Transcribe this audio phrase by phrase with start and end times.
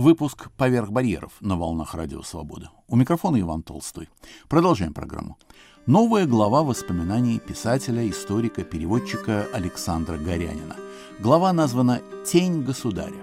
[0.00, 2.70] Выпуск «Поверх барьеров» на волнах Радио Свобода.
[2.88, 4.08] У микрофона Иван Толстой.
[4.48, 5.36] Продолжаем программу.
[5.84, 10.76] Новая глава воспоминаний писателя, историка, переводчика Александра Горянина.
[11.18, 13.22] Глава названа «Тень государя».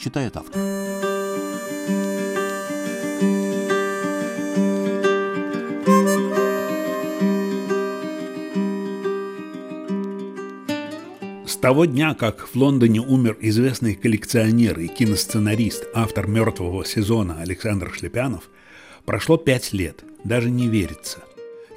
[0.00, 1.05] Читает автор.
[11.66, 18.50] Того дня, как в Лондоне умер известный коллекционер и киносценарист, автор «Мертвого сезона» Александр Шлепянов,
[19.04, 21.24] прошло пять лет, даже не верится.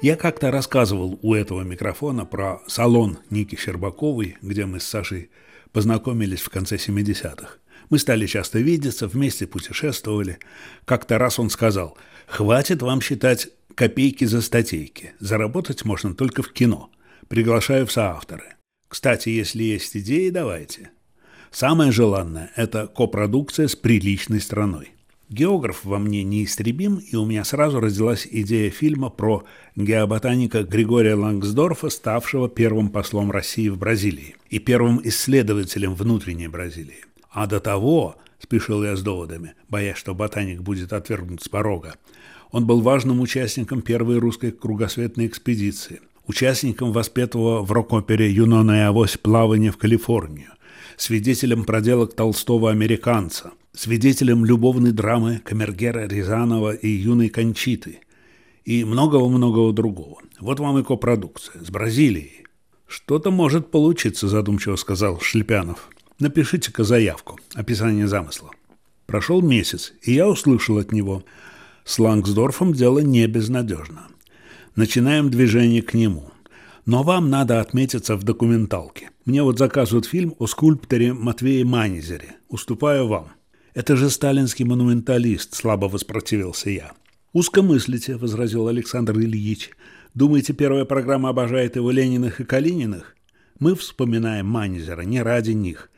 [0.00, 5.28] Я как-то рассказывал у этого микрофона про салон Ники Щербаковой, где мы с Сашей
[5.72, 7.54] познакомились в конце 70-х.
[7.88, 10.38] Мы стали часто видеться, вместе путешествовали.
[10.84, 15.14] Как-то раз он сказал, «Хватит вам считать копейки за статейки.
[15.18, 16.92] Заработать можно только в кино.
[17.26, 18.54] Приглашаю в соавторы».
[18.90, 20.90] Кстати, если есть идеи, давайте.
[21.52, 24.90] Самое желанное– это копродукция с приличной страной.
[25.28, 29.44] Географ во мне неистребим, и у меня сразу родилась идея фильма про
[29.76, 37.04] геоботаника Григория Лангсдорфа, ставшего первым послом России в Бразилии и первым исследователем внутренней Бразилии.
[37.30, 41.94] А до того, спешил я с доводами, боясь, что ботаник будет отвергнут с порога,
[42.50, 46.00] он был важным участником первой русской кругосветной экспедиции–
[46.30, 50.52] участником воспетого в рок-опере «Юнона авось» плавания в Калифорнию,
[50.96, 57.98] свидетелем проделок толстого американца, свидетелем любовной драмы Камергера Рязанова и юной Кончиты
[58.64, 60.18] и многого-многого другого.
[60.38, 62.46] Вот вам и копродукция с Бразилией.
[62.86, 65.90] Что-то может получиться, задумчиво сказал Шлепянов.
[66.20, 68.50] Напишите-ка заявку, описание замысла.
[69.06, 71.24] Прошел месяц, и я услышал от него.
[71.84, 74.10] С Лангсдорфом дело не безнадежно
[74.76, 76.30] начинаем движение к нему.
[76.86, 79.10] Но вам надо отметиться в документалке.
[79.24, 82.36] Мне вот заказывают фильм о скульпторе Матвее Манизере.
[82.48, 83.28] Уступаю вам.
[83.74, 86.92] Это же сталинский монументалист, слабо воспротивился я.
[87.32, 89.70] Узко мыслите, возразил Александр Ильич.
[90.14, 93.14] Думаете, первая программа обожает его Лениных и Калининых?
[93.60, 95.90] Мы вспоминаем Манизера не ради них.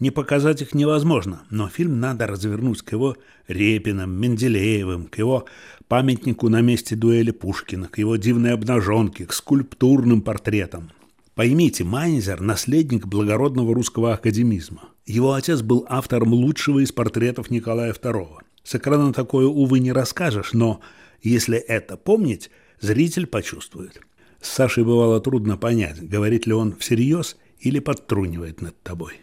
[0.00, 3.18] Не показать их невозможно, но фильм надо развернуть к его
[3.48, 5.44] Репиным, Менделеевым, к его
[5.88, 10.90] памятнику на месте дуэли Пушкина, к его дивной обнаженке, к скульптурным портретам.
[11.34, 14.84] Поймите, Майнзер– наследник благородного русского академизма.
[15.04, 18.38] Его отец был автором лучшего из портретов Николая II.
[18.64, 20.80] С экрана такое, увы, не расскажешь, но
[21.22, 22.50] если это помнить,
[22.80, 24.00] зритель почувствует.
[24.40, 29.20] С Сашей бывало трудно понять, говорит ли он всерьез или подтрунивает над тобой.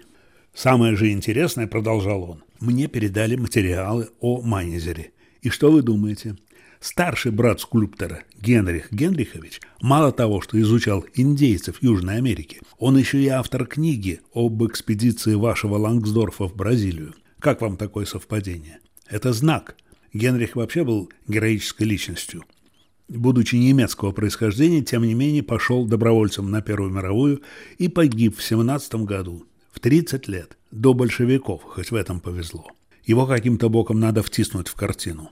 [0.58, 5.12] Самое же интересное, продолжал он, мне передали материалы о Майнезере.
[5.44, 6.36] И что вы думаете?
[6.80, 13.28] Старший брат скульптора Генрих Генрихович мало того, что изучал индейцев Южной Америки, он еще и
[13.28, 17.14] автор книги об экспедиции вашего Лангсдорфа в Бразилию.
[17.38, 18.80] Как вам такое совпадение?
[19.08, 19.76] Это знак.
[20.12, 22.44] Генрих вообще был героической личностью.
[23.08, 27.44] Будучи немецкого происхождения, тем не менее пошел добровольцем на Первую мировую
[27.78, 29.46] и погиб в 17 году,
[29.78, 32.66] в 30 лет, до большевиков, хоть в этом повезло.
[33.04, 35.30] Его каким-то боком надо втиснуть в картину.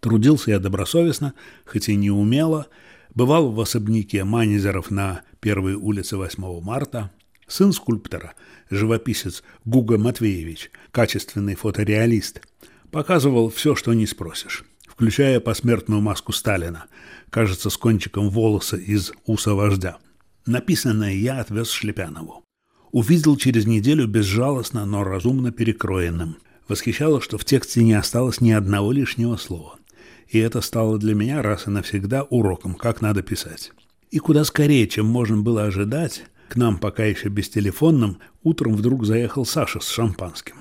[0.00, 2.66] Трудился я добросовестно, хоть и не умело,
[3.14, 7.12] бывал в особняке Манизеров на первой улице 8 марта.
[7.46, 8.34] Сын скульптора,
[8.70, 12.40] живописец Гуга Матвеевич, качественный фотореалист,
[12.90, 16.86] показывал все, что не спросишь, включая посмертную маску Сталина,
[17.30, 19.98] кажется, с кончиком волоса из уса вождя.
[20.44, 22.45] Написанное я отвез Шлепянову.
[22.96, 26.36] Увидел через неделю безжалостно, но разумно перекроенным.
[26.66, 29.76] Восхищало, что в тексте не осталось ни одного лишнего слова
[30.28, 33.72] и это стало для меня раз и навсегда уроком, как надо писать.
[34.10, 39.44] И куда скорее, чем можно было ожидать, к нам пока еще бестелефонным, утром вдруг заехал
[39.44, 40.56] Саша с шампанским.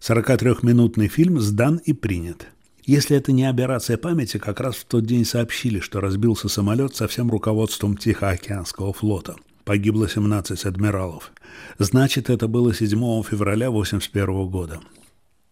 [0.00, 2.46] 43-минутный фильм сдан и принят.
[2.84, 7.08] Если это не операция памяти, как раз в тот день сообщили, что разбился самолет со
[7.08, 9.36] всем руководством Тихоокеанского флота.
[9.66, 11.32] Погибло 17 адмиралов.
[11.80, 12.88] Значит, это было 7
[13.24, 14.80] февраля 1981 года.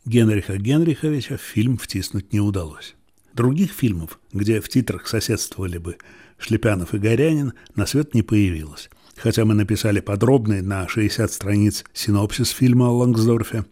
[0.05, 2.95] Генриха Генриховича в фильм втиснуть не удалось.
[3.33, 5.97] Других фильмов, где в титрах соседствовали бы
[6.39, 8.89] Шлепянов и Горянин, на свет не появилось.
[9.17, 13.65] Хотя мы написали подробный на 60 страниц синопсис фильма о Лангсдорфе,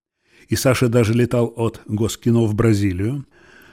[0.48, 3.26] и Саша даже летал от Госкино в Бразилию,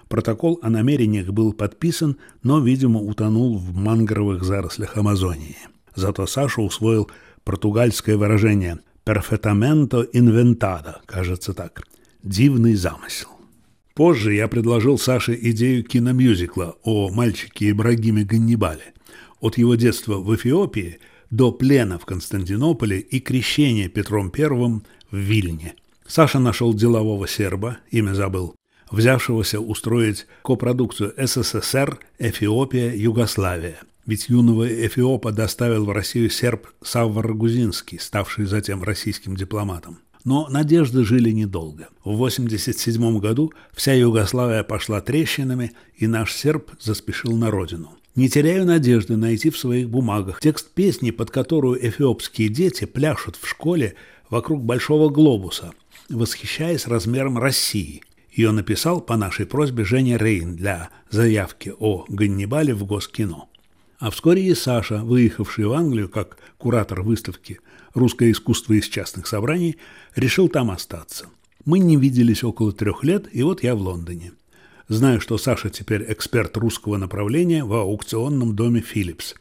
[0.08, 5.58] протокол о намерениях был подписан, но, видимо, утонул в мангровых зарослях Амазонии.
[6.00, 7.12] Зато Саша усвоил
[7.44, 11.84] португальское выражение «perfetamento inventado», кажется так,
[12.24, 13.28] «дивный замысел».
[13.96, 18.94] Позже я предложил Саше идею киномюзикла о мальчике Ибрагиме Ганнибале.
[19.42, 21.00] От его детства в Эфиопии
[21.31, 24.81] до плена в Константинополе и крещения Петром I в
[25.18, 25.75] Вильне.
[26.07, 28.56] Саша нашел делового серба, имя забыл,
[28.90, 33.81] взявшегося устроить копродукцию СССР, Эфиопия, Югославия.
[34.06, 40.00] Ведь юного Эфиопа доставил в Россию серб Савва Рагузинский, ставший затем российским дипломатом.
[40.25, 41.90] Но надежды жили недолго.
[42.04, 47.92] В 1987 году вся Югославия пошла трещинами, и наш серб заспешил на родину.
[48.16, 53.48] Не теряю надежды найти в своих бумагах текст песни, под которую эфиопские дети пляшут в
[53.48, 53.95] школе
[54.30, 55.72] вокруг большого глобуса,
[56.10, 58.02] восхищаясь размером России.
[58.31, 63.48] Ее написал по нашей просьбе Женя Рейн для заявки о Ганнибале в Госкино.
[64.00, 67.60] А вскоре и Саша, выехавший в Англию как куратор выставки
[67.94, 69.75] «Русское искусство из частных собраний»,
[70.16, 71.25] решил там остаться.
[71.66, 74.31] Мы не виделись около трех лет, и вот я в Лондоне.
[74.88, 79.36] Знаю, что Саша теперь эксперт русского направления в аукционном доме «Филлипс».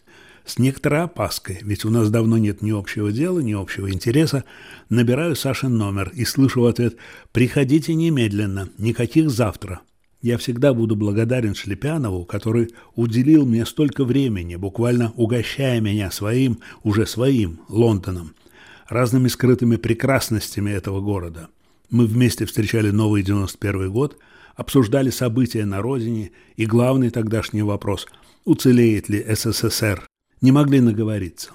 [0.45, 4.45] С некоторой опаской, ведь у нас давно нет ни общего дела, ни общего интереса,
[4.89, 6.97] набираю Сашин номер и слышу в ответ
[7.33, 9.81] «Приходите немедленно, никаких завтра,
[10.21, 17.07] я всегда буду благодарен Шлепянову, который уделил мне столько времени, буквально угощая меня своим, уже
[17.07, 18.35] своим, Лондоном,
[18.89, 21.49] разными скрытыми прекрасностями этого города.
[21.91, 24.19] Мы вместе встречали новый 91 год,
[24.57, 28.07] обсуждали события на родине и главный тогдашний вопрос–
[28.49, 30.07] уцелеет ли СССР?
[30.41, 31.51] Не могли наговориться.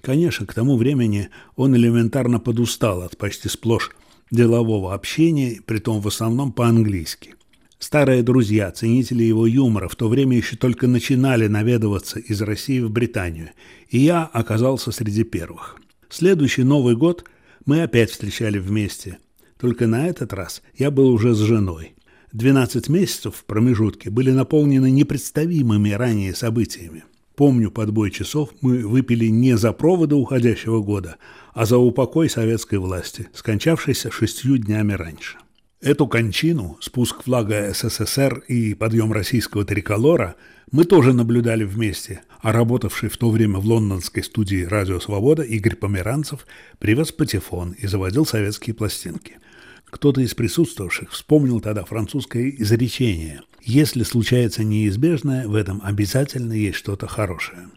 [0.00, 3.90] Конечно, к тому времени он элементарно подустал от почти сплошь
[4.30, 7.34] делового общения, притом в основном по-английски.
[7.78, 12.90] Старые друзья, ценители его юмора, в то время еще только начинали наведываться из России в
[12.90, 13.50] Британию,
[13.88, 15.76] и я оказался среди первых.
[16.08, 17.24] Следующий Новый год
[17.66, 19.18] мы опять встречали вместе,
[19.60, 21.94] только на этот раз я был уже с женой.
[22.32, 27.04] 12 месяцев в промежутке были наполнены непредставимыми ранее событиями.
[27.36, 31.16] Помню, под бой часов мы выпили не за проводы уходящего года,
[31.54, 35.38] а за упокой советской власти, скончавшейся шестью днями раньше.
[35.80, 40.34] Эту кончину, спуск флага СССР и подъем российского триколора
[40.72, 45.76] мы тоже наблюдали вместе, а работавший в то время в лондонской студии «Радио Свобода» Игорь
[45.76, 46.48] Померанцев
[46.80, 49.36] привез патефон и заводил советские пластинки.
[49.84, 57.06] Кто-то из присутствовавших вспомнил тогда французское изречение «Если случается неизбежное, в этом обязательно есть что-то
[57.06, 57.68] хорошее».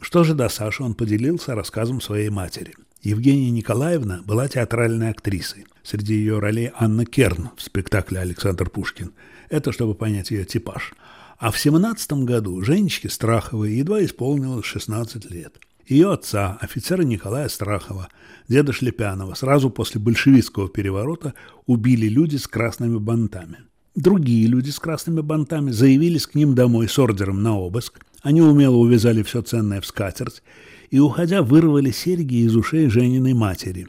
[0.00, 5.66] Что же до Саши, он поделился рассказом своей матери– Евгения Николаевна была театральной актрисой.
[5.84, 9.12] Среди ее ролей Анна Керн в спектакле «Александр Пушкин».
[9.50, 10.94] Это чтобы понять ее типаж.
[11.38, 15.60] А в 17 году Женечке Страховой едва исполнилось 16 лет.
[15.86, 18.08] Ее отца, офицера Николая Страхова,
[18.48, 21.34] деда Шлепянова, сразу после большевистского переворота
[21.66, 23.58] убили люди с красными бантами.
[23.94, 28.00] Другие люди с красными бантами заявились к ним домой с ордером на обыск.
[28.22, 30.42] Они умело увязали все ценное в скатерть
[30.90, 33.88] и, уходя, вырвали серьги из ушей Жениной матери.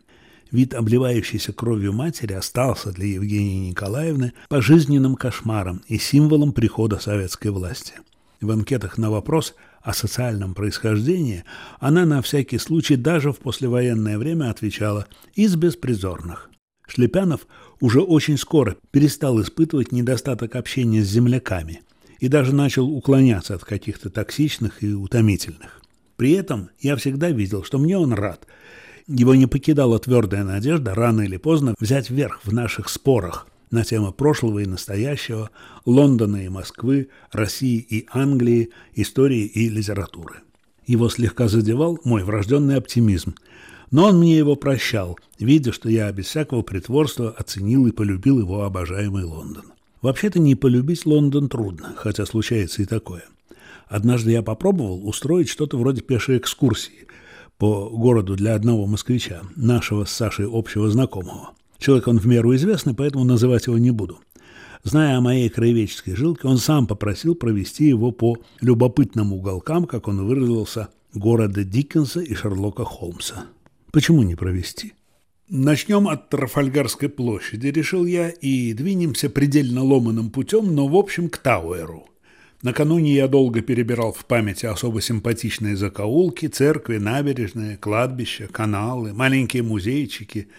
[0.51, 7.94] Вид обливающейся кровью матери остался для Евгении Николаевны пожизненным кошмаром и символом прихода советской власти.
[8.42, 11.44] В анкетах на вопрос о социальном происхождении
[11.80, 16.50] она на всякий случай даже в послевоенное время отвечала «из беспризорных».
[16.88, 17.48] Шлепянов
[17.80, 21.81] уже очень скоро перестал испытывать недостаток общения с земляками
[22.19, 25.79] и даже начал уклоняться от каких-то токсичных и утомительных.
[26.19, 28.45] При этом я всегда видел, что мне он рад.
[29.07, 34.12] Его не покидала твердая надежда рано или поздно взять верх в наших спорах на темы
[34.12, 35.50] прошлого и настоящего,
[35.86, 40.42] Лондона и Москвы, России и Англии, истории и литературы.
[40.85, 43.35] Его слегка задевал мой врожденный оптимизм,
[43.90, 48.64] но он мне его прощал, видя, что я без всякого притворства оценил и полюбил его
[48.64, 49.71] обожаемый Лондон.
[50.02, 53.23] Вообще-то не полюбить Лондон трудно, хотя случается и такое–
[53.90, 57.08] Однажды я попробовал устроить что-то вроде пешей экскурсии
[57.58, 61.50] по городу для одного москвича, нашего с Сашей общего знакомого.
[61.80, 64.19] Человек он в меру известный, поэтому называть его не буду.
[64.84, 70.26] Зная о моей краеведческой жилке, он сам попросил провести его по любопытным уголкам, как он
[70.26, 73.46] выразился, города Диккенса и Шерлока Холмса.
[73.92, 74.94] Почему не провести?
[75.50, 81.40] Начнем от Трафальгарской площади, решил я, и двинемся предельно ломаным путем, но в общем к
[81.40, 82.06] Тауэру.
[82.61, 90.49] Накануне я долго перебирал в памяти особо симпатичные закоулки, церкви, набережные, кладбища, каналы, маленькие музейчики,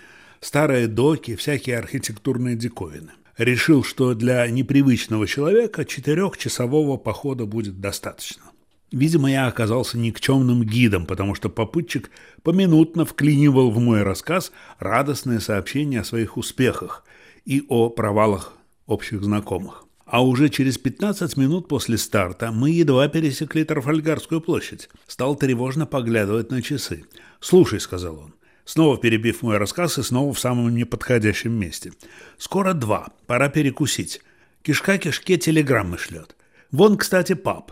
[0.41, 3.11] старые доки, всякие архитектурные диковины.
[3.37, 8.45] Решил, что для непривычного человека четырехчасового похода будет достаточно.
[8.91, 12.11] Видимо, я оказался никчемным гидом, потому что попутчик
[12.43, 17.05] поминутно вклинивал в мой рассказ радостные сообщения о своих успехах
[17.45, 18.55] и о провалах
[18.87, 19.85] общих знакомых.
[20.11, 24.89] А уже через 15 минут после старта мы едва пересекли Трафальгарскую площадь.
[25.07, 27.05] Стал тревожно поглядывать на часы.
[27.39, 31.93] «Слушай»,— сказал он, снова перебив мой рассказ и снова в самом неподходящем месте.
[32.39, 33.11] «Скоро два.
[33.29, 34.21] Пора перекусить.
[34.63, 36.35] Кишка кишке телеграммы шлет.
[36.73, 37.71] Вон, кстати, пап.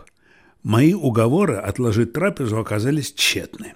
[0.63, 3.73] Мои уговоры отложить трапезу оказались тщетны.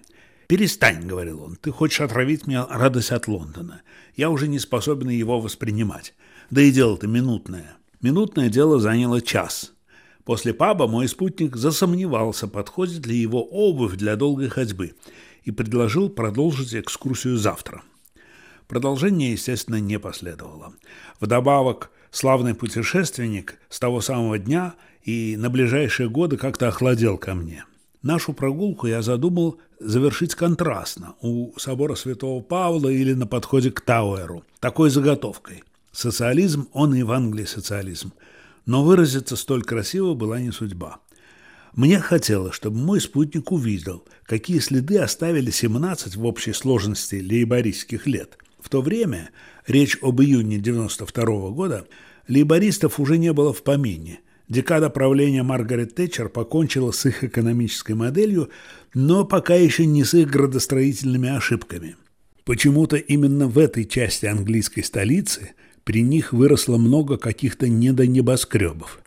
[0.47, 3.81] «Перестань»,— говорил он,— «ты хочешь отравить мне радость от Лондона.
[4.15, 6.13] Я уже не способен его воспринимать.
[6.49, 7.75] Да и дело-то минутное».
[8.03, 9.71] Минутное дело заняло час.
[10.25, 14.93] После паба мой спутник засомневался, подходит ли его обувь для долгой ходьбы,
[15.43, 17.81] и предложил продолжить экскурсию завтра.
[18.67, 20.73] Продолжение, естественно, не последовало.
[21.21, 27.63] Вдобавок, славный путешественник с того самого дня и на ближайшие годы как-то охладел ко мне.
[28.01, 34.43] Нашу прогулку я задумал завершить контрастно, у собора Святого Павла или на подходе к Тауэру,
[34.59, 35.63] такой заготовкой.
[35.93, 38.13] Социализм, он и в Англии социализм.
[38.65, 40.99] Но выразиться столь красиво была не судьба.
[41.75, 48.37] Мне хотелось, чтобы мой спутник увидел, какие следы оставили 17 в общей сложности лейбористских лет.
[48.59, 49.29] В то время,
[49.67, 51.87] речь об июне 92 -го года,
[52.27, 54.19] лейбористов уже не было в помине.
[54.49, 58.49] Декада правления Маргарет Тэтчер покончила с их экономической моделью,
[58.93, 61.95] но пока еще не с их градостроительными ошибками.
[62.45, 65.53] Почему-то именно в этой части английской столицы
[65.83, 69.03] при них выросло много каких-то недонебоскребов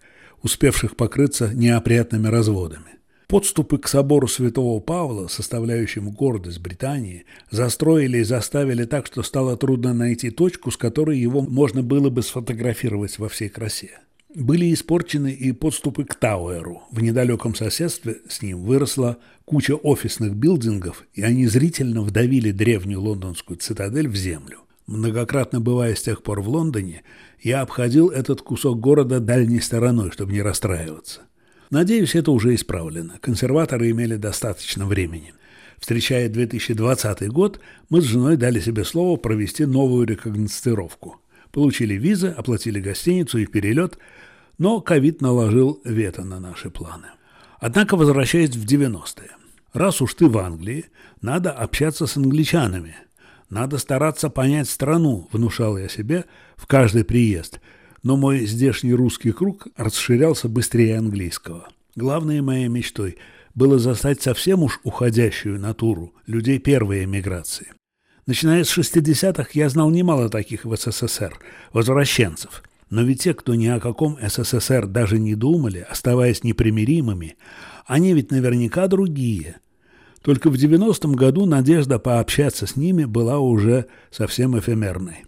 [0.47, 2.97] успевших покрыться неопрятными разводами.
[3.27, 9.93] Подступы к собору святого Павла, составляющему гордость Британии, застроили и заставили так, что стало трудно
[9.93, 13.99] найти точку, с которой его можно было бы сфотографировать во всей красе.
[14.33, 16.83] Были испорчены и подступы к Тауэру.
[16.93, 23.57] В недалеком соседстве с ним выросла куча офисных билдингов, и они зрительно вдавили древнюю лондонскую
[23.57, 24.59] цитадель в землю.
[24.87, 27.03] Многократно бывая с тех пор в Лондоне,
[27.41, 31.23] я обходил этот кусок города дальней стороной, чтобы не расстраиваться.
[31.71, 33.19] Надеюсь, это уже исправлено.
[33.21, 35.35] Консерваторы имели достаточно времени.
[35.79, 41.17] Встречая 2020 год, мы с женой дали себе слово провести новую рекогностировку.
[41.51, 43.99] Получили визы, оплатили гостиницу и перелет,
[44.59, 47.09] но ковид наложил вето на наши планы.
[47.59, 49.31] Однако, возвращаясь в 90-е,
[49.73, 50.87] раз уж ты в Англии,
[51.21, 52.95] надо общаться с англичанами–
[53.51, 56.25] надо стараться понять страну, внушал я себе
[56.57, 57.61] в каждый приезд.
[58.03, 61.69] Но мой здешний русский круг расширялся быстрее английского.
[61.95, 63.19] Главной моей мечтой
[63.55, 67.73] было застать совсем уж уходящую натуру людей первой эмиграции.
[68.27, 71.39] Начиная с 60-х я знал немало таких в СССР,
[71.73, 72.63] возвращенцев.
[72.91, 77.37] Но ведь те, кто ни о каком СССР даже не думали, оставаясь непримиримыми,
[77.87, 79.57] они ведь наверняка другие–
[80.27, 85.19] только в 90-м году надежда пообщаться с ними была уже совсем эфемерной.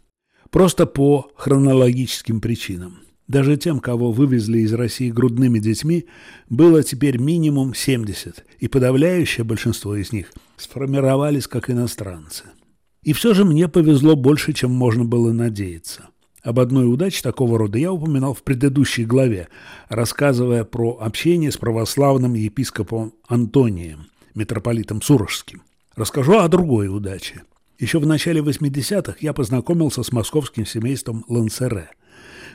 [0.51, 2.99] Просто по хронологическим причинам.
[3.29, 6.07] Даже тем, кого вывезли из России грудными детьми,
[6.51, 12.47] было теперь минимум 70, и подавляющее большинство из них сформировались как иностранцы.
[13.05, 16.09] И все же мне повезло больше, чем можно было надеяться.
[16.43, 19.47] Об одной удаче такого рода я упоминал в предыдущей главе,
[19.89, 24.07] рассказывая про общение с православным епископом Антонием–
[24.39, 25.63] митрополитом Сурожским.
[25.97, 27.43] Расскажу о другой удаче.
[27.79, 31.91] Еще в начале 80-х я познакомился с московским семейством Лансере.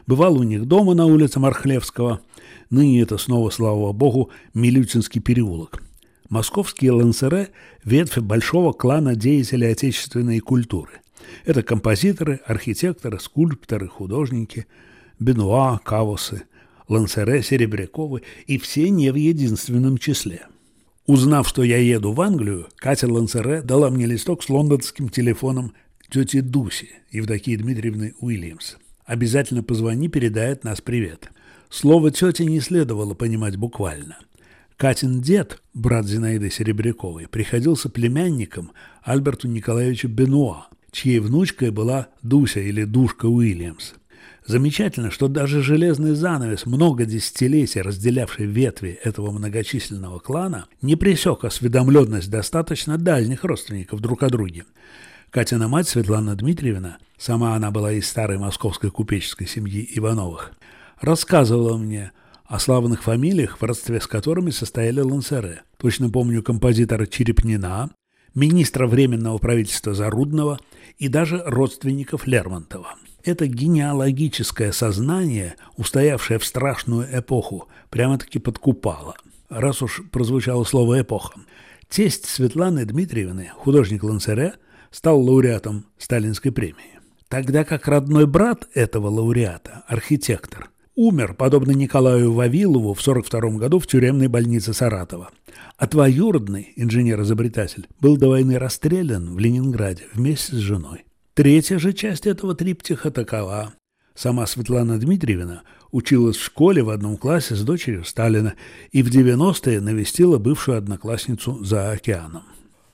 [0.07, 2.21] Бывал у них дома на улице Мархлевского.
[2.69, 5.83] Ныне это снова, слава богу, Милютинский переулок.
[6.29, 7.49] Московские Лансере–
[7.83, 11.01] ветвь большого клана деятелей отечественной культуры.
[11.45, 14.65] Это композиторы, архитекторы, скульпторы, художники,
[15.19, 16.43] Бенуа, Кавосы,
[16.87, 20.47] Лансере, Серебряковы и все не в единственном числе–
[21.05, 25.73] Узнав, что я еду в Англию, Катя Лансере дала мне листок с лондонским телефоном
[26.09, 28.75] тети Дуси, Евдокии Дмитриевны Уильямс.
[29.05, 31.29] «Обязательно позвони, передает нас привет».
[31.69, 34.17] Слово тети не следовало понимать буквально.
[34.77, 42.85] Катин дед, брат Зинаиды Серебряковой, приходился племянником Альберту Николаевичу Бенуа, чьей внучкой была Дуся или
[42.85, 43.93] Душка Уильямс.
[44.45, 52.29] Замечательно, что даже железный занавес, много десятилетий разделявший ветви этого многочисленного клана, не пресек осведомленность
[52.29, 54.65] достаточно дальних родственников друг о друге.
[55.29, 60.51] Катина мать Светлана Дмитриевна, сама она была из старой московской купеческой семьи Ивановых,
[60.99, 62.11] рассказывала мне
[62.45, 65.61] о славных фамилиях, в родстве с которыми состояли Лансере.
[65.77, 67.91] Точно помню композитора Черепнина,
[68.35, 70.59] министра Временного правительства Зарудного
[70.97, 72.95] и даже родственников Лермонтова.
[73.23, 79.15] Это генеалогическое сознание, устоявшее в страшную эпоху, прямо-таки подкупало.
[79.49, 81.39] Раз уж прозвучало слово «эпоха».
[81.87, 84.55] Тесть Светланы Дмитриевны, художник Лансере,
[84.91, 86.99] стал лауреатом Сталинской премии.
[87.29, 93.87] Тогда как родной брат этого лауреата, архитектор, умер, подобно Николаю Вавилову, в 1942 году в
[93.87, 95.29] тюремной больнице Саратова.
[95.77, 101.05] А двоюродный инженер-изобретатель был до войны расстрелян в Ленинграде вместе с женой.
[101.35, 103.73] Третья же часть этого триптиха такова.
[104.13, 108.53] Сама Светлана Дмитриевна училась в школе в одном классе с дочерью Сталина
[108.91, 112.43] и в 90-е навестила бывшую одноклассницу за океаном.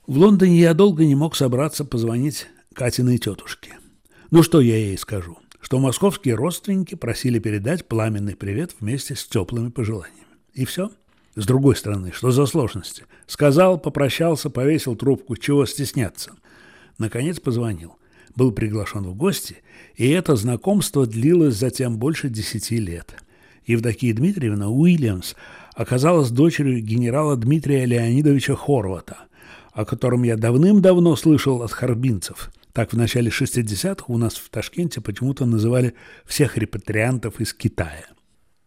[0.07, 3.77] В Лондоне я долго не мог собраться позвонить Катиной тетушке.
[4.31, 5.37] Ну что я ей скажу?
[5.59, 10.23] Что московские родственники просили передать пламенный привет вместе с теплыми пожеланиями.
[10.53, 10.91] И все.
[11.35, 13.03] С другой стороны, что за сложности?
[13.27, 15.35] Сказал, попрощался, повесил трубку.
[15.35, 16.31] Чего стесняться?
[16.97, 17.98] Наконец позвонил.
[18.39, 19.57] Был приглашен в гости,
[19.97, 23.21] и это знакомство длилось затем больше десяти лет.
[23.65, 25.35] Евдокия Дмитриевна Уильямс
[25.75, 29.17] оказалась дочерью генерала Дмитрия Леонидовича Хорвата,
[29.73, 32.49] о котором я давным-давно слышал от харбинцев.
[32.71, 35.93] Так в начале 60-х у нас в Ташкенте почему-то называли
[36.25, 38.05] всех репатриантов из Китая.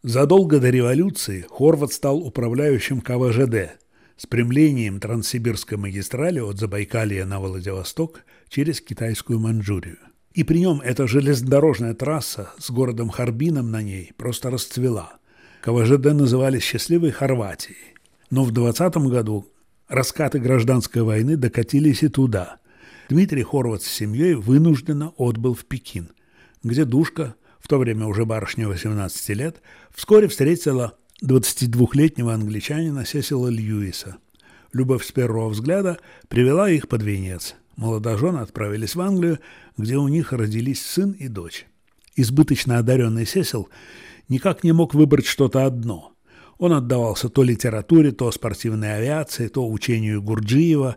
[0.03, 3.79] Задолго до революции Хорват стал управляющим КВЖД
[4.19, 8.21] с премлением Транссибирской магистрали от Забайкалья на Владивосток
[8.53, 9.97] через китайскую Манчжурию.
[10.35, 15.15] И при нем эта железнодорожная трасса с городом Харбином на ней просто расцвела.
[15.63, 17.95] КВЖД называли «Счастливой Хорватией».
[18.31, 19.49] Но в 20 году
[19.89, 22.59] раскаты гражданской войны докатились и туда.
[23.09, 26.11] Дмитрий Хорват с семьей вынужденно отбыл в Пекин,
[26.63, 29.63] где Душка, в то время уже барышня 18 лет,
[29.95, 34.19] вскоре встретила 22-летнего англичанина Сесила Льюиса.
[34.75, 37.57] Любовь с первого взгляда привела их под венец.
[37.77, 39.39] Молодожены отправились в Англию,
[39.77, 41.67] где у них родились сын и дочь.
[42.17, 43.69] Избыточно одаренный Сесил
[44.29, 46.13] никак не мог выбрать что-то одно.
[46.59, 50.97] Он отдавался то литературе, то спортивной авиации, то учению Гурджиева,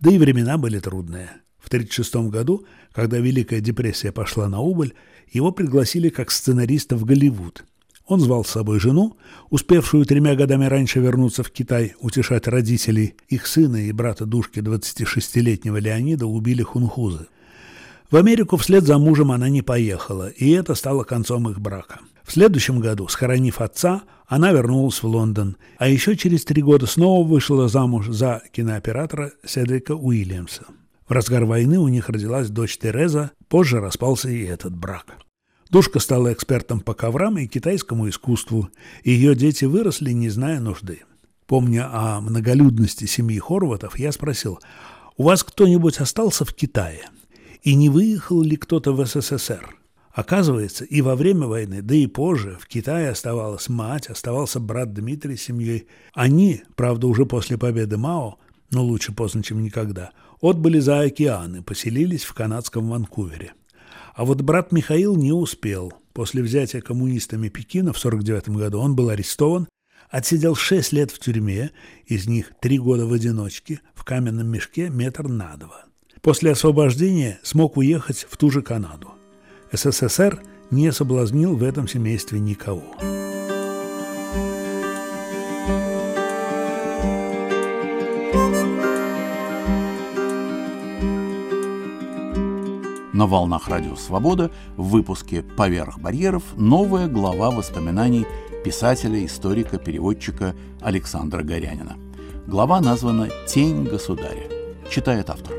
[0.00, 1.30] да и времена были трудные.
[1.58, 4.94] В 1936 году, когда Великая депрессия пошла на убыль,
[5.30, 7.64] его пригласили как сценариста в Голливуд.
[8.06, 9.16] Он звал с собой жену,
[9.48, 13.14] успевшую тремя годами раньше вернуться в Китай, утешать родителей.
[13.28, 17.28] Их сына и брата душки 26-летнего Леонида убили хунхузы.
[18.10, 22.00] В Америку вслед за мужем она не поехала, и это стало концом их брака.
[22.22, 27.26] В следующем году, схоронив отца, она вернулась в Лондон, а еще через три года снова
[27.26, 30.66] вышла замуж за кинооператора Седрика Уильямса.
[31.08, 35.18] В разгар войны у них родилась дочь Тереза, позже распался и этот брак.
[35.70, 38.68] Душка стала экспертом по коврам и китайскому искусству,
[39.02, 41.02] ее дети выросли, не зная нужды.
[41.46, 44.60] Помня о многолюдности семьи Хорватов, я спросил,
[45.16, 47.02] «У вас кто-нибудь остался в Китае?
[47.62, 49.76] И не выехал ли кто-то в СССР?»
[50.12, 55.36] Оказывается, и во время войны, да и позже, в Китае оставалась мать, оставался брат Дмитрий
[55.36, 55.88] с семьей.
[56.12, 58.36] Они, правда, уже после победы Мао,
[58.70, 63.54] но лучше поздно, чем никогда– отбыли за океан и поселились в канадском Ванкувере.
[64.14, 65.92] А вот брат Михаил не успел.
[66.12, 69.68] После взятия коммунистами Пекина в 1949 году он был арестован,
[70.08, 71.72] отсидел 6 лет в тюрьме,
[72.06, 75.86] из них 3 года в одиночке, в каменном мешке метр на два.
[76.22, 79.14] После освобождения смог уехать в ту же Канаду.
[79.72, 82.84] СССР не соблазнил в этом семействе никого.
[93.14, 98.26] На волнах Радио Свобода в выпуске «Поверх барьеров» новая глава воспоминаний
[98.64, 101.96] писателя, историка, переводчика Александра Горянина.
[102.48, 104.50] Глава названа «Тень государя».
[104.90, 105.54] Читает автор.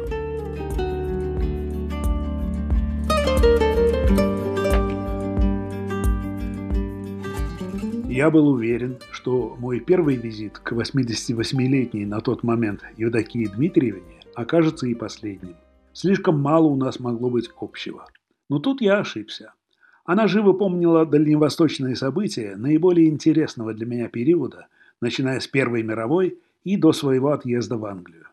[8.09, 14.87] Я был уверен, что мой первый визит к 88-летней на тот момент Евдокии Дмитриевне окажется
[14.87, 15.55] и последним.
[15.95, 18.05] Слишком мало у нас могло быть общего.
[18.49, 19.53] Но тут я ошибся.
[20.03, 24.67] Она живо помнила дальневосточные события наиболее интересного для меня периода,
[24.99, 28.27] начиная с Первой мировой и до своего отъезда в Англию.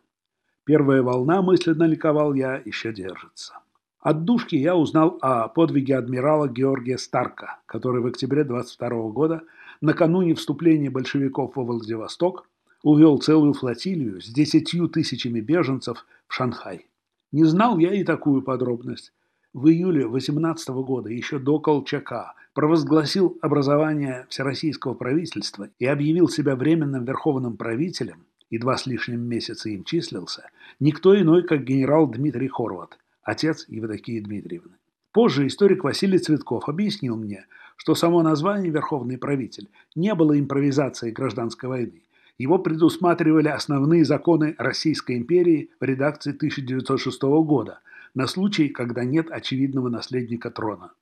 [0.64, 3.54] Первая волна, мысленно ликовал я, еще держится.
[4.00, 9.42] От душки я узнал о подвиге адмирала Георгия Старка, который в октябре 22 года,
[9.80, 12.48] накануне вступления большевиков во Владивосток,
[12.82, 16.86] увел целую флотилию с десятью тысячами беженцев в Шанхай.
[17.32, 19.14] Не знал я и такую подробность.
[19.54, 27.06] В июле 18 года, еще до Колчака, провозгласил образование Всероссийского правительства и объявил себя временным
[27.06, 32.98] верховным правителем, и два с лишним месяца им числился, никто иной, как генерал Дмитрий Хорват,
[33.22, 34.76] отец Евдокии Дмитриевны.
[35.12, 41.68] Позже историк Василий Цветков объяснил мне, что само название «верховный правитель» не было импровизацией гражданской
[41.70, 42.02] войны,
[42.38, 47.80] его предусматривали основные законы Российской империи в редакции 1906 года
[48.14, 50.92] на случай, когда нет очевидного наследника трона.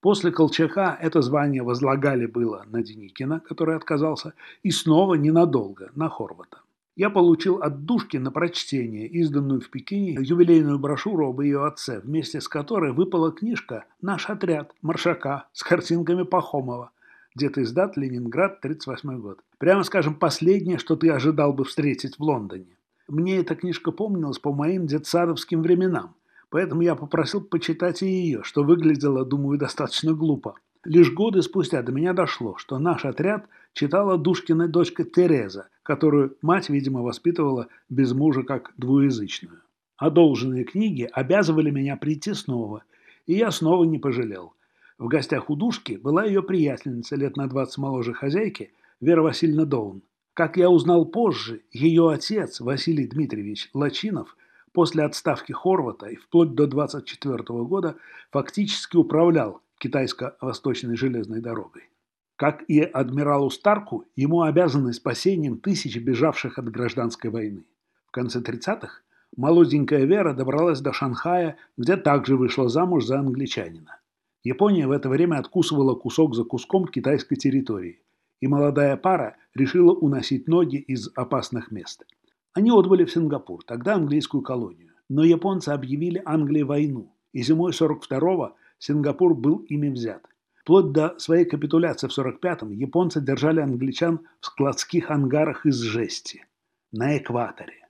[0.00, 6.58] После Колчака это звание возлагали было на Деникина, который отказался, и снова ненадолго на Хорвата.
[6.96, 12.40] Я получил от Душки на прочтение, изданную в Пекине, юбилейную брошюру об ее отце, вместе
[12.40, 16.90] с которой выпала книжка «Наш отряд» Маршака с картинками Пахомова–
[17.36, 19.40] Где-то издат Ленинград, 38 год.
[19.60, 22.78] Прямо скажем, последнее, что ты ожидал бы встретить в Лондоне.
[23.08, 26.14] Мне эта книжка помнилась по моим детсадовским временам,
[26.48, 30.54] поэтому я попросил почитать и ее, что выглядело, думаю, достаточно глупо.
[30.82, 36.70] Лишь годы спустя до меня дошло, что наш отряд читала Душкина дочка Тереза, которую мать,
[36.70, 39.60] видимо, воспитывала без мужа как двуязычную.
[39.98, 42.84] Одолженные книги обязывали меня прийти снова,
[43.26, 44.54] и я снова не пожалел.
[44.96, 50.02] В гостях у Душки была ее приятельница, лет на 20 моложе хозяйки, Вера Васильевна Доун.
[50.34, 54.36] Как я узнал позже, ее отец, Василий Дмитриевич Лачинов,
[54.72, 57.96] после отставки Хорвата и вплоть до 24 года
[58.30, 61.88] фактически управлял китайско-восточной железной дорогой.
[62.36, 67.64] Как и адмиралу Старку, ему обязаны спасением тысяч бежавших от гражданской войны.
[68.04, 69.00] В конце 30-х
[69.34, 73.98] молоденькая Вера добралась до Шанхая, где также вышла замуж за англичанина.
[74.44, 78.02] Япония в это время откусывала кусок за куском китайской территории,
[78.40, 82.04] и молодая пара решила уносить ноги из опасных мест.
[82.52, 84.92] Они отбыли в Сингапур, тогда английскую колонию.
[85.08, 90.26] Но японцы объявили Англии войну, и зимой 42-го Сингапур был ими взят.
[90.54, 96.46] Вплоть до своей капитуляции в 45-м японцы держали англичан в складских ангарах из жести.
[96.92, 97.88] На экваторе.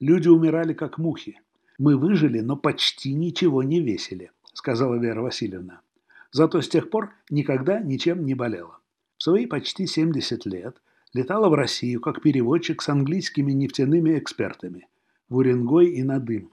[0.00, 1.40] Люди умирали как мухи.
[1.78, 5.80] Мы выжили, но почти ничего не весили, сказала Вера Васильевна.
[6.32, 8.78] Зато с тех пор никогда ничем не болела.
[9.18, 10.80] В свои почти 70 лет
[11.12, 14.86] летала в Россию как переводчик с английскими нефтяными экспертами
[15.28, 16.52] в Уренгой и Надым.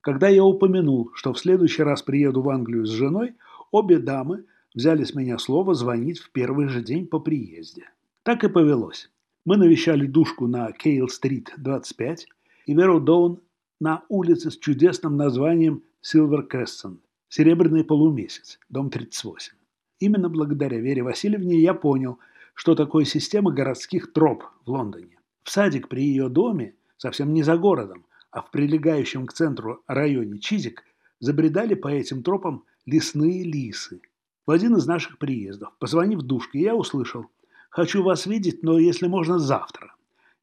[0.00, 3.34] Когда я упомянул, что в следующий раз приеду в Англию с женой,
[3.70, 7.90] обе дамы взяли с меня слово звонить в первый же день по приезде.
[8.22, 9.10] Так и повелось.
[9.44, 12.26] Мы навещали душку на Кейл-стрит 25
[12.66, 13.40] и Веру Доун
[13.80, 19.57] на улице с чудесным названием Силвер Крессен– Серебряный полумесяц, дом 38.
[20.00, 22.18] Именно благодаря Вере Васильевне я понял,
[22.54, 25.18] что такое система городских троп в Лондоне.
[25.42, 30.38] В садик при ее доме, совсем не за городом, а в прилегающем к центру районе
[30.38, 30.84] Чизик
[31.20, 34.00] забредали по этим тропам лесные лисы.
[34.46, 37.26] В один из наших приездов, позвонив душке, я услышал
[37.70, 39.94] «Хочу вас видеть, но если можно завтра».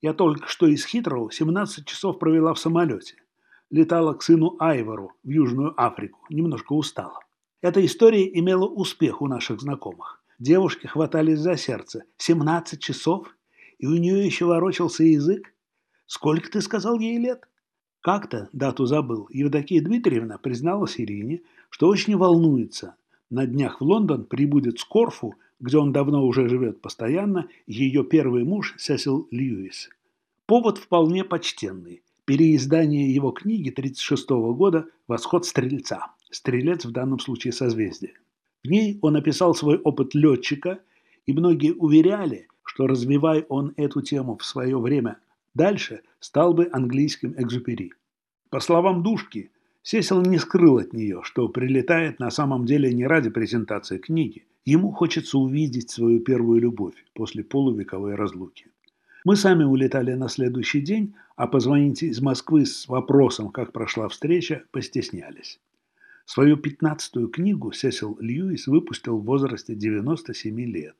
[0.01, 3.15] Я только что из Хитроу 17 часов провела в самолете.
[3.71, 7.24] Летала к сыну Айвору в Южную Африку, немножко устала.
[7.65, 10.21] Эта история имела успех у наших знакомых.
[10.37, 12.03] Девушки хватались за сердце.
[12.17, 13.35] 17 часов?
[13.79, 15.51] И у нее еще ворочался язык?
[16.05, 17.49] Сколько ты сказал ей лет?
[18.01, 22.97] Как-то, дату забыл, Евдокия Дмитриевна призналась Ирине, что очень волнуется.
[23.31, 28.75] На днях в Лондон прибудет Скорфу, где он давно уже живет постоянно, ее первый муж
[28.77, 29.89] Сесил Льюис.
[30.45, 32.03] Повод вполне почтенный.
[32.25, 36.14] Переиздание его книги 1936 года «Восход стрельца».
[36.35, 38.13] Стрелец в данном случае созвездие.
[38.63, 40.79] В ней он описал свой опыт летчика,
[41.25, 45.17] и многие уверяли, что развивая он эту тему в свое время
[45.55, 47.93] Дальше стал бы английским экзупери.
[48.49, 53.29] По словам Душки, Сесил не скрыл от нее, что прилетает на самом деле не ради
[53.29, 54.45] презентации книги.
[54.65, 58.65] Ему хочется увидеть свою первую любовь после полувековой разлуки.
[59.23, 64.63] Мы сами улетали на следующий день, а позвонить из Москвы с вопросом, как прошла встреча,
[64.71, 65.59] постеснялись.
[66.25, 70.95] Свою пятнадцатую книгу Сесил Льюис выпустил в возрасте 97 лет.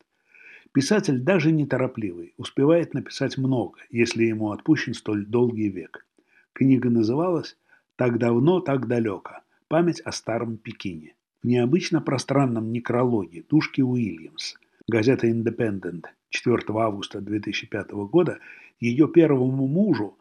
[0.72, 6.06] Писатель даже неторопливый, успевает написать много, если ему отпущен столь долгий век.
[6.52, 7.56] Книга называлась
[7.96, 9.40] «Так давно, так далеко.
[9.66, 11.14] Память о старом Пекине».
[11.42, 14.54] В необычно пространном некрологе Душки Уильямс,
[14.86, 18.38] газета «Индепендент» 4 августа 2005 года,
[18.78, 20.16] ее первому мужу,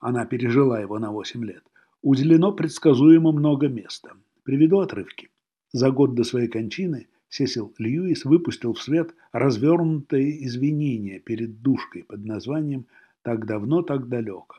[0.00, 1.62] она пережила его на 8 лет,
[2.02, 4.12] уделено предсказуемо много места.
[4.50, 5.28] Приведу отрывки.
[5.70, 12.24] За год до своей кончины– Сесил Льюис выпустил в свет развернутое извинение перед душкой под
[12.24, 12.86] названием
[13.22, 14.56] «Так давно, так далеко»,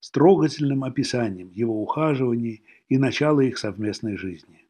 [0.00, 4.64] с трогательным описанием его ухаживаний и начала их совместной жизни.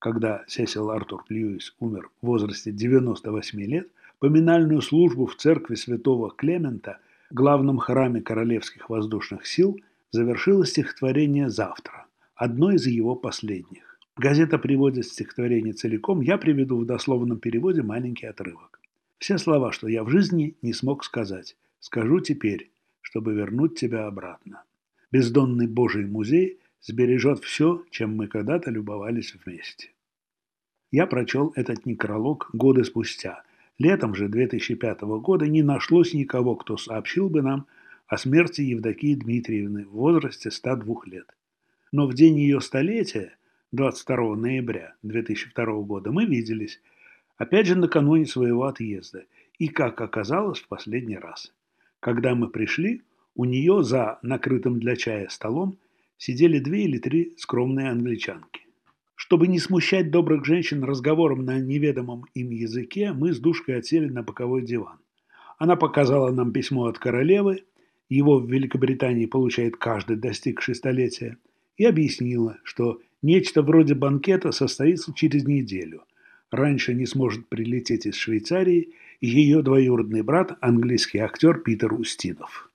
[0.00, 3.86] Когда Сесил Артур Льюис умер в возрасте 98 лет,
[4.18, 6.98] поминальную службу в церкви святого Клемента,
[7.30, 9.78] главном храме Королевских воздушных сил,
[10.10, 13.87] завершило стихотворение «Завтра», одно из его последних.
[14.18, 18.80] Газета приводит стихотворение целиком, я приведу в дословном переводе маленький отрывок.
[19.18, 24.64] Все слова, что я в жизни не смог сказать, скажу теперь, чтобы вернуть тебя обратно.
[25.12, 29.92] Бездонный Божий музей сбережет все, чем мы когда-то любовались вместе.
[30.90, 33.44] Я прочел этот некролог годы спустя.
[33.78, 37.66] Летом же 2005 года не нашлось никого, кто сообщил бы нам
[38.08, 41.36] о смерти Евдокии Дмитриевны в возрасте 102 лет.
[41.92, 43.37] Но в день ее столетия
[43.72, 46.80] 22 ноября 2002 года мы виделись.
[47.36, 49.24] Опять же накануне своего отъезда.
[49.58, 51.52] И, как оказалось, в последний раз.
[52.00, 53.02] Когда мы пришли,
[53.34, 55.76] у нее за накрытым для чая столом
[56.16, 58.62] сидели две или три скромные англичанки.
[59.14, 64.22] Чтобы не смущать добрых женщин разговором на неведомом им языке, мы с Душкой отсели на
[64.22, 64.98] боковой диван.
[65.58, 67.64] Она показала нам письмо от королевы,
[68.08, 71.36] его в Великобритании получает каждый достигший столетия,
[71.76, 76.02] и объяснила, что нечто вроде банкета состоится через неделю.
[76.50, 82.70] Раньше не сможет прилететь из Швейцарии ее двоюродный брат, английский актер Питер Устинов.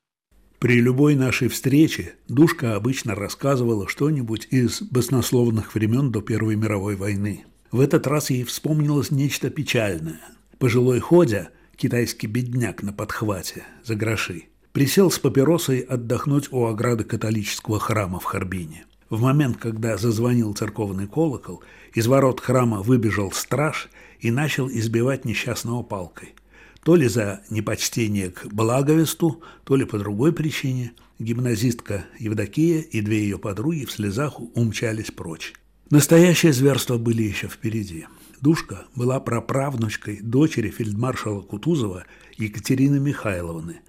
[0.59, 7.45] При любой нашей встрече Душка обычно рассказывала что-нибудь из баснословных времен до Первой мировой войны.
[7.71, 10.21] В этот раз ей вспомнилось нечто печальное.
[10.59, 17.79] Пожилой Ходя, китайский бедняк на подхвате, за гроши, присел с папиросой отдохнуть у ограды католического
[17.79, 18.85] храма в Харбине.
[19.13, 21.61] В момент, когда зазвонил церковный колокол,
[21.93, 26.33] из ворот храма выбежал страж и начал избивать несчастного палкой–
[26.83, 33.19] то ли за непочтение к благовесту, то ли по другой причине, гимназистка Евдокия и две
[33.19, 35.53] ее подруги в слезах умчались прочь.
[35.91, 38.07] Настоящие зверства были еще впереди.
[38.41, 42.05] Душка была праправнучкой дочери фельдмаршала Кутузова
[42.37, 43.81] Екатерины Михайловны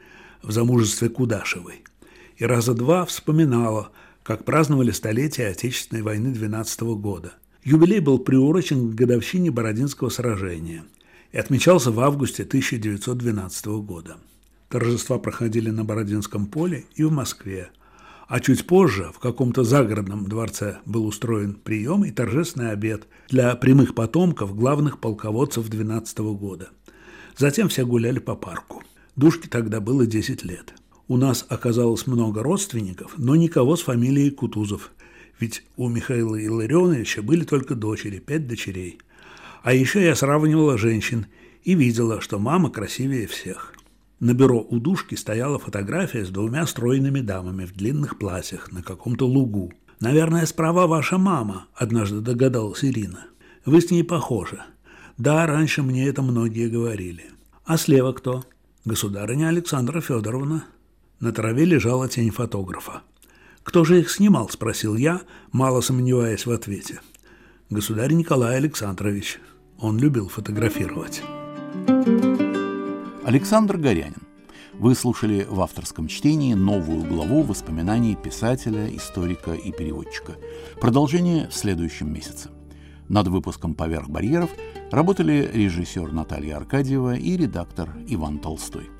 [0.43, 1.83] в замужестве Кудашевой.
[2.37, 3.91] И раза два вспоминала,
[4.25, 7.35] как праздновали столетие Отечественной войны 12 года.
[7.63, 10.85] Юбилей был приурочен к годовщине Бородинского сражения–
[11.35, 14.19] и отмечался в августе 1912 года.
[14.69, 17.71] Торжества проходили на Бородинском поле и в Москве,
[18.29, 23.97] а чуть позже в каком-то загородном дворце был устроен прием и торжественный обед для прямых
[23.97, 26.69] потомков главных полководцев 12 года.
[27.37, 28.85] Затем все гуляли по парку.
[29.17, 30.73] Душке тогда было 10 лет.
[31.09, 34.91] У нас оказалось много родственников, но никого с фамилией Кутузов,
[35.39, 38.99] ведь у Михаила Илларионовича были только дочери, пять дочерей–
[39.65, 41.27] а еще я сравнивала женщин
[41.65, 43.73] и видела, что мама красивее всех.
[44.21, 49.27] На бюро у душки стояла фотография с двумя стройными дамами в длинных платьях на каком-то
[49.27, 49.73] лугу.
[50.01, 53.27] «Наверное, справа ваша мама»,– однажды догадалась Ирина.
[53.65, 54.61] «Вы с ней похожи».
[55.17, 57.25] «Да, раньше мне это многие говорили».
[57.65, 58.45] «А слева кто?»
[58.85, 60.65] «Государыня Александра Федоровна».
[61.21, 63.03] На траве лежала тень фотографа.
[63.63, 65.23] «Кто же их снимал?»– спросил я,
[65.53, 67.01] мало сомневаясь в ответе.
[67.71, 69.41] «Государь Николай Александрович».
[69.79, 71.23] Он любил фотографировать.
[73.25, 74.23] Александр Горянин.
[74.75, 80.37] Вы слушали в авторском чтении новую главу воспоминаний писателя, историка и переводчика.
[80.81, 82.51] Продолжение в следующем месяце.
[83.09, 84.51] Над выпуском «Поверх барьеров»
[84.91, 88.91] работали режиссер Наталья Аркадьева и редактор Иван Толстой.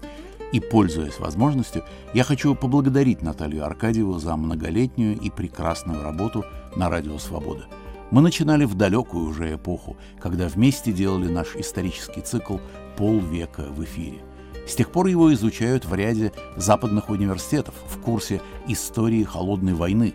[0.55, 7.19] И, пользуясь возможностью, я хочу поблагодарить Наталью Аркадьеву за многолетнюю и прекрасную работу на Радио
[7.19, 7.67] Свобода–
[8.15, 12.59] мы начинали в далекую уже эпоху, когда вместе делали наш исторический цикл
[12.97, 14.21] «Полвека в эфире».
[14.69, 20.15] С тех пор его изучают в ряде западных университетов в курсе истории холодной войны.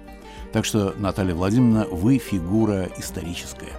[0.53, 3.73] Так что, Наталья Владимировна, вы фигура историческая.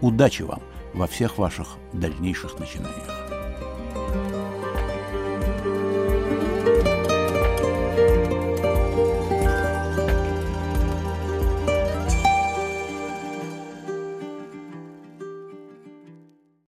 [0.00, 3.19] Удачи вам во всех ваших дальнейших начинаниях.